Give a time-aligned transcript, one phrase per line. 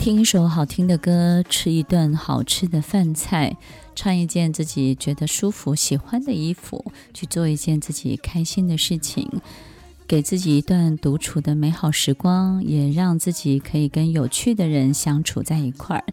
[0.00, 3.58] 听一首好听的歌，吃一顿好吃的饭菜，
[3.94, 9.30] 穿一件自己觉得舒服、喜欢的衣服，去做一件自己开心的事情，
[10.08, 16.04] 给自己一段独处的美好时光，也让自己可以跟有趣的人相处在一块儿。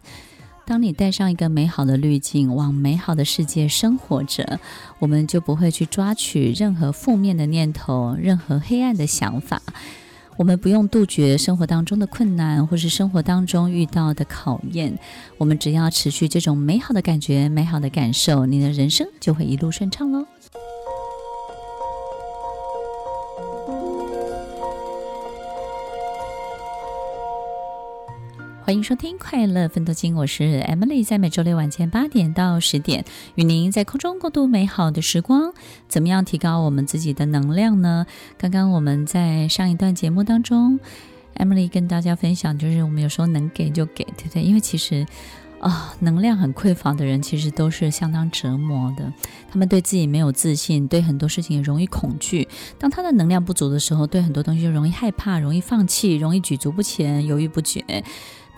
[0.66, 4.60] 当你带上一个美好的滤镜，往美好的世界生活着，
[4.98, 9.62] 我们就不会去抓取任何负面的念头，任何黑暗的想法。
[10.38, 14.96] 我们不用杜绝生活当中的困难，或是生活当中遇到的考验，
[15.36, 20.24] 我们只要持续这种美好的感觉、美好的感受，你的人生就会一路顺畅喽。
[28.68, 33.02] 欢迎收听《快乐奋斗经》，我是 Emily，在每周六晚间八点到十点，
[33.34, 35.54] 与您在空中共度美好的时光。
[35.88, 38.04] 怎么样提高我们自己的能量呢？
[38.36, 40.78] 刚刚我们在上一段节目当中
[41.36, 44.42] ，Emily 跟大家分享，就是我们有时候能给就给，对不对？
[44.42, 45.06] 因为其实
[45.60, 49.10] 啊、能量很匮乏的人，其实都是相当折磨的。
[49.50, 52.46] 他们对自己没有自信，对很多事情也容易恐惧。
[52.78, 57.82] 当他的能量不足的时候，对很多东西就容易害怕，容易放弃，容易举足不前，犹豫不决。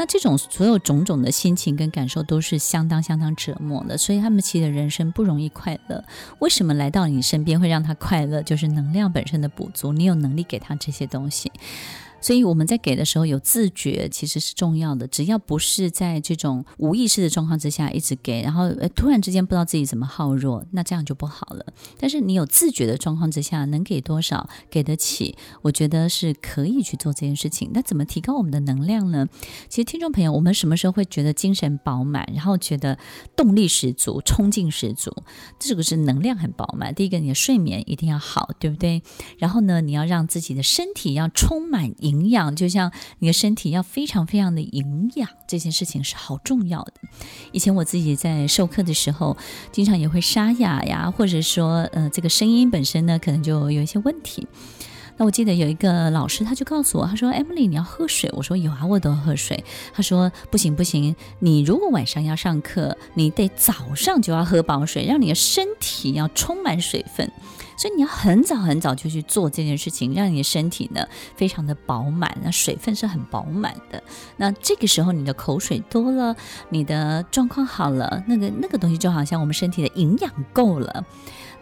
[0.01, 6.03] 那这种所有种种的心情跟感受都是相当相当折磨的，所以他们其实人生不容易快乐。
[6.39, 8.43] 为什么来到你身边会让他快乐？
[8.43, 11.53] 就是能量本身的补足，你有能力给他这些东西。
[12.21, 15.07] 所以我们在给的时候有自觉，其实是重要的。
[15.07, 21.65] 只要不是在这种无意识的状况之下一直给，然后突然之间不知道自己怎么耗弱，那这样就不好了。
[21.99, 27.71] 但是你有自觉的状况之下，能给多少，给得起，我觉得是可以去做这件事情。
[27.73, 29.27] 那怎么提高我们的能量呢？
[29.69, 32.99] 其实听众朋友，我们什么时候会觉得精神饱满，然后觉得
[33.35, 35.11] 动力十足、冲劲十足？
[35.59, 36.95] 这个是能量很饱满。
[36.95, 39.03] 第一个，你的睡眠一定要好，对不对？
[39.39, 41.91] 然后呢，你要让自己的身体要充满。
[42.11, 42.91] 营养就像
[43.21, 46.93] 你的身体要非常非常的营养，这件事情是好重要的。
[47.53, 49.37] 以前我自己在授课的时候，
[49.71, 54.47] 经常也会沙哑呀，或者说呃这个声音本身呢可能就有一些问题。
[55.21, 67.31] 那我记得有一个老师他就告诉我，他说：“Emily，你要喝水。”我说：“有啊，我都要喝水。”他说：“不行不行，你如果晚上要上课，你得早上就要喝饱水，让你的身体要充满水分。”
[67.77, 71.07] 所以你要很早很早就去做这件事情，让你的身体呢
[71.37, 74.03] 非常的饱满，那水分是很饱满的。
[74.39, 76.35] 那这个时候你的口水多了，
[76.71, 81.05] 你的状况好了，那个那个东西就好像我们身体的营养够了。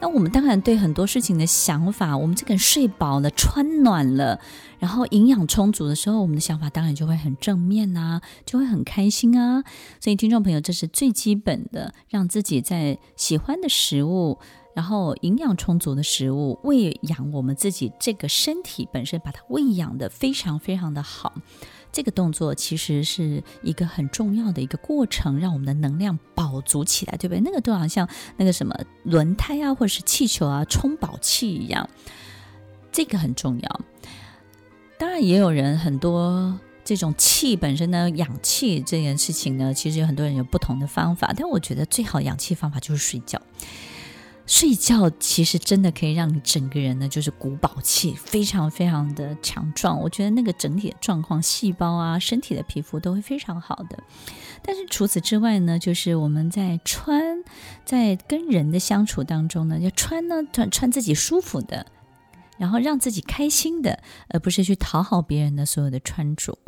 [0.01, 4.41] 那我们当然对很多事情的想法，我们这个人睡饱了、穿暖了，
[4.79, 9.65] 然后营养充足的时候，我们的想法当然就会很正面啊，就会很开心啊。
[10.01, 14.39] 所以听众朋友，这是最基本的，让自己在喜欢的食物。
[14.79, 21.35] 然后营养充足的食物喂养我们自己这个身体本身，把它喂养得非常非常的好。
[21.91, 27.41] 这个动作其实是一个很重要的一个过程，让我们的能量饱足起来，对不对？
[27.41, 28.73] 那个就好像那个什么
[29.03, 31.91] 轮胎啊，或者是气球啊，充饱气一样，
[32.93, 33.81] 这个很重要。
[34.97, 43.43] 当然，也有人很多这种气本身呢，氧气这件事情呢，其实有很多人有不同的方法，但我觉得最好氧气方法就是睡觉。
[44.49, 50.01] 睡觉其实真的可以让你整个人呢，就是鼓饱气，非常非常的强壮。
[50.01, 54.03] 我觉得那个整体的状况、细胞啊、身体的皮肤都会非常好的。
[54.63, 57.45] 但是除此之外呢，就是我们在穿，
[57.85, 61.85] 在跟人的相处当中呢，要穿呢穿穿自己舒服的，
[62.57, 66.59] 然后让自己开心的，而不是去讨好别人的所有的穿着。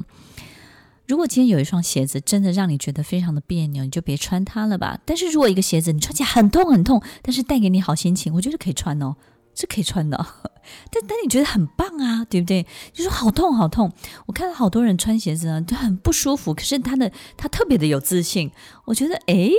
[1.11, 5.01] 如果今天有一双鞋子真的让你觉得非常的别扭，你就别穿它了吧。
[5.05, 9.17] 但是如果一个鞋子你穿起来很痛很痛，但是带给你好心情，我觉得可以穿哦，
[9.57, 10.17] 是可以穿的。
[10.89, 12.65] 但但你觉得很棒啊，对不对？
[12.93, 13.91] 就说好痛好痛，
[14.27, 18.53] 我看到好多人穿鞋子啊，都很不舒服，可是他的他特别的有自信。
[18.85, 19.51] 我觉得诶，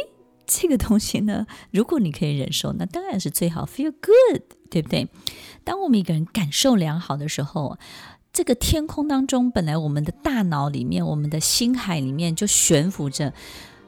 [0.48, 5.10] 这个东西呢，如果你可以忍受，那当然是最好，feel good，对不对？
[5.66, 7.78] 当我们一个人感受良好的时候。
[8.34, 13.34] 这个天空当中，本来我们的大脑里面，我们的心海里面就悬浮着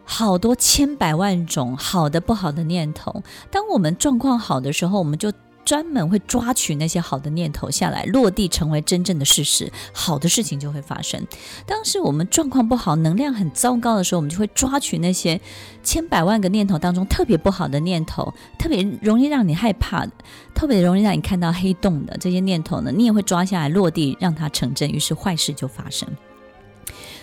[0.03, 3.23] 好多千百万种好的不好的念头。
[3.49, 5.31] 当我们状况好的时候，我们就
[5.65, 11.25] 专门会抓取那些好的念头下来，落地成为真正的事实，好的事情就会发生。
[11.65, 15.39] 当时我们状况不好，能量很糟糕的时候，我们就会抓取那些
[15.83, 20.11] 千百万个念头当中特别不好的念头，特别容易让你害怕的，
[20.53, 26.07] 特别容易让你看到黑洞的这些念头呢，你也会抓下来落地，让它成真，于是坏事就发生。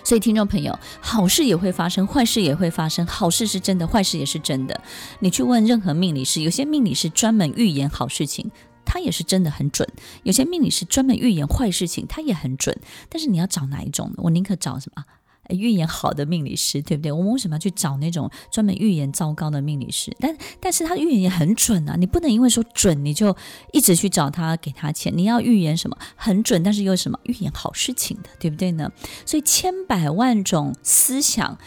[0.04, 3.06] 所以，听众朋友，好事也会发生，坏事也会发生。
[3.06, 4.80] 好事是真的，坏事也是真的。
[5.20, 8.50] 你去问任何命理师，有些命理师专门预言好事情，
[8.84, 9.86] 他也是真的很准；
[10.22, 12.76] 有些命理师专门预言坏事情，他也很准。
[13.08, 14.14] 但是你要找哪一种呢？
[14.18, 15.04] 我宁可找什么？
[15.50, 17.12] 预言好的命理师，对不对？
[17.12, 20.14] 我们为什么要去找那种专门预言糟糕的命理师？
[20.18, 21.96] 但但是他预言也很准啊！
[21.98, 23.36] 你不能因为说准，你就
[23.72, 25.12] 一直去找他给他钱。
[25.16, 28.90] 你要预言什么很准，但是又什么预言好事情的，对不对呢？
[29.26, 31.58] 所以千百万种思想。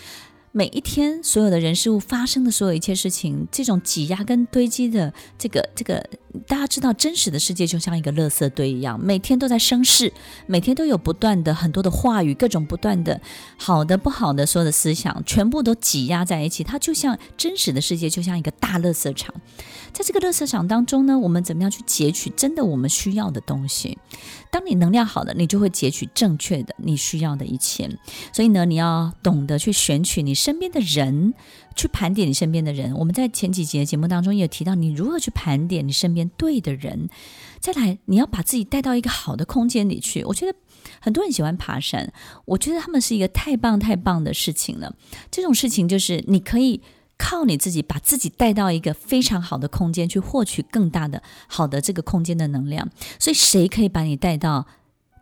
[0.56, 6.08] 每一天，所有的人事物发生的所有一切事情，这种挤压跟堆积的这个这个，
[6.48, 10.12] 大家知道，真实的世界就像一个垃圾堆一样，每天都在生事，
[10.48, 13.22] 每天都有不断的很多的话语，各种不断的
[13.58, 19.34] 好的不好的所有的思想，全部都挤压在一起，它就像真实的世界，就像一个大垃圾场。
[19.92, 23.98] 在这个垃圾场当中呢，我们怎么样去截取真的我们需要的东西？
[24.50, 27.90] 当你能量好了，你就会截取正确的你需要的一切。
[28.32, 31.34] 所以呢，你要懂得去选取你身边的人，
[31.76, 32.94] 去盘点你身边的人。
[32.96, 37.10] 我们在前几集的节目当中也有提到，你如何去盘点你身边对的人。
[37.60, 40.24] 再来，你要把自己带到一个好的空间里去。
[40.26, 40.58] 我觉得
[41.00, 42.12] 很多人喜欢爬山，
[42.46, 44.96] 我觉得他们是一个太棒太棒的事情了。
[45.32, 46.82] 这种事情就是你可以。
[47.16, 52.90] 靠你自己把自己带到一个非常好的空间去获取更大的好的这个空间的能量，
[53.20, 54.66] 所以谁可以把你带到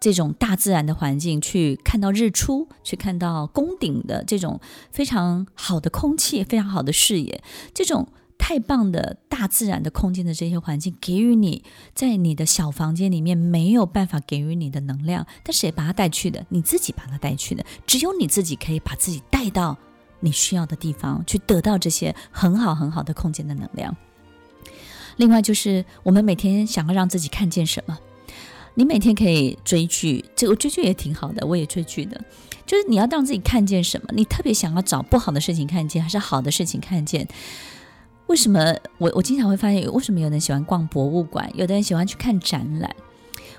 [0.01, 4.59] 这种大自然的环境去看到日出，去看到宫顶的这种
[4.91, 7.41] 非常好的空气、非常好的视野，
[7.73, 11.63] 这种太棒的大自然的空间的这些环境，给予你
[11.93, 16.45] 在你的小房间里面没有办法给予你的能量，但是也把它带去的？
[16.49, 19.77] 你自己把它带去的，只有你自己可以把自己带到。
[20.23, 23.97] 你需要的地方去得到这些很好很好的空间的能量。
[25.17, 27.97] 另外就是我们每天想要让自己看见什么，
[28.75, 32.19] 你每天可以追剧，这个追剧也挺好的，我也追剧的。
[32.65, 37.27] 就是你要让自己看见什么，你特别想要找不好的事情看见，还是好的事情看见？
[38.27, 42.95] 为什么我我经常会发现，为什么有人喜欢逛博物馆，有的人喜欢去看展览？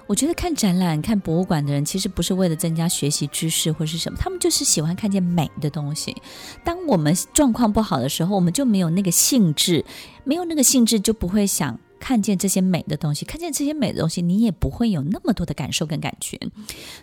[0.06, 6.17] 我觉得看展览、看博物馆的人，其实不是为了增加学习知识或是什么，他们就是喜欢看见美的东西。
[6.64, 9.85] 当我们状况不好的时候，我们就没有那个兴致，
[10.25, 11.79] 没有那个兴致，就不会想
[12.12, 13.25] 看见这些美的东西。
[13.25, 16.38] 看见这些美的东西，你也不会有那么多的感受跟感觉。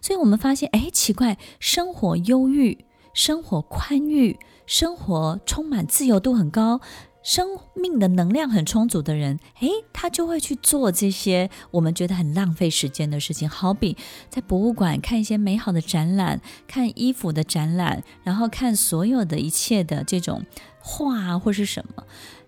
[0.04, 2.86] 所以我们发现，哎，奇怪，生活忧郁，
[3.16, 6.80] 生活宽裕，生活充满自由度很高。
[7.24, 13.50] 生命的能量很充足的人，诶，他就会去做这些我们觉得很浪费时间的事情。
[13.50, 13.98] 好比
[14.30, 20.46] 在博物馆看一些美好的展览，看衣服的展览，然后看所有的一切的这种
[20.80, 22.04] 画，或是什么。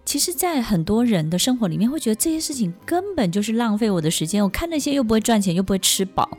[0.06, 4.44] 其实，在很多人的生活里面，会觉得这些事情根本就是浪费我的时间。
[4.44, 6.38] 我看那些又不会赚钱，又不会吃饱。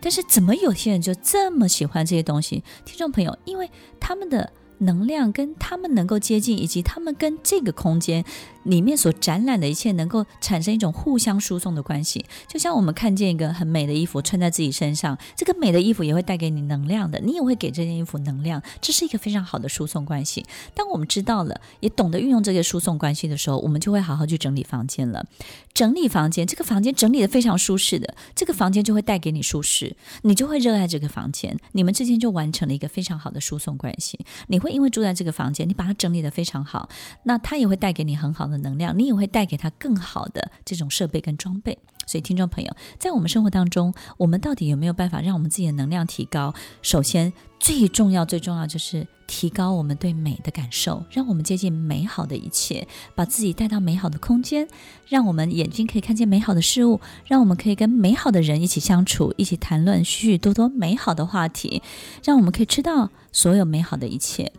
[0.00, 2.64] 但是，怎么有些人就这么喜欢这些东西？
[2.84, 3.70] 听众朋友，因为
[4.00, 4.52] 他们的。
[4.84, 8.24] 能量跟他们能够接近，以及他们跟这个空间
[8.62, 12.24] 里面所展览的一切能够产生一种互相输送的关系。
[12.46, 20.44] 就像我们看见一个很美的衣服穿在自己身上，这个美的衣服也会带给你能量的，你也会给这件衣服能量，这是一个非常好的输送关系。
[20.74, 25.24] 当我们知道了，也懂得运用这个输送关系的时候，我们就会好好去整理房间了。
[25.72, 34.18] 整理房间，这个房间整理得非常舒适的，这个房间就会带给你舒适，你就会热爱这个房间，你们之间就完成了一个非常好的输送关系。
[34.46, 36.88] 你会因为住在这个房间，你把它整理得非常好，
[37.22, 41.78] 那它也会带给你很好的能量，你也会带给他更好的这种设备跟装备。
[42.06, 46.52] 所以，听众朋友，在我们生活当中，我们到底有没有办法让我们自己的能量提高？
[46.82, 54.68] 首先，最重要、最重要就是提高我们对美的感受，让我们接近美好的一切，把自己带到美好的空间，
[55.08, 61.82] 让我们眼睛可以看见美好的事物，让我们可以跟美好的人一起相处，一起谈论许许多多美好的话题，
[62.22, 64.52] 让我们可以吃到所有美好的一切。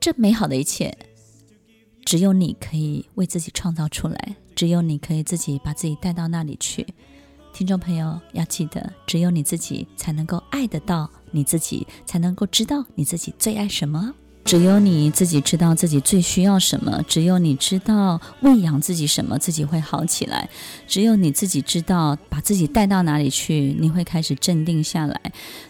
[0.00, 0.96] 这美好的一切，
[2.04, 6.86] 只有你可以为自己创造出来，只有你可以自己把自己带到那里去。
[7.52, 14.14] 听众朋友要记得，只有你自己才能够爱得到你自己，才能够知道你自己最爱什么。
[14.44, 20.48] 只有你自己知道自己最需要什么，只有你知道喂养自己什么，自己会好起来。
[20.86, 25.20] 只有你自己知道把自己带到哪里去，你会开始镇定下来。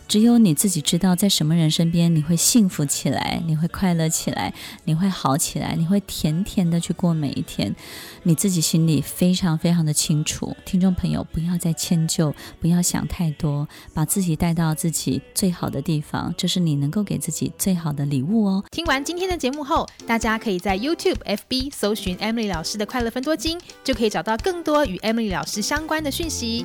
[0.09, 7.77] 只有你自己知道，在什么人身边你会幸福起来，你会快乐起来，你会好起来，你会甜甜的去过每一天。
[8.23, 10.57] 你自己心里非常非常的清楚。
[10.65, 18.65] 听众朋友，不要再迁就，不要想太多，把自己带到自己最好的地方，这是你能够给自己最好的礼物哦。
[18.71, 26.65] 听完今天的节目后，大家可以在 YouTube、FB 搜寻 Emily 老师的快乐分多金，就可以找到更多与 Emily 老师相关的讯息。